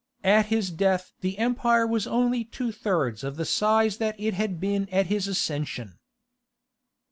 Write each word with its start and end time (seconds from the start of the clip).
At 0.23 0.47
his 0.47 0.71
death 0.71 1.13
the 1.21 1.37
empire 1.37 1.85
was 1.85 2.07
only 2.07 2.43
two 2.43 2.71
thirds 2.71 3.23
of 3.23 3.35
the 3.35 3.45
size 3.45 3.97
that 3.97 4.15
it 4.19 4.33
had 4.33 4.59
been 4.59 4.89
at 4.89 5.05
his 5.05 5.27
accession. 5.27 5.99